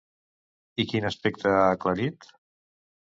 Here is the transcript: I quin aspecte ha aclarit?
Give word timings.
I 0.83 0.85
quin 0.93 1.05
aspecte 1.09 1.51
ha 1.57 1.59
aclarit? 1.75 2.25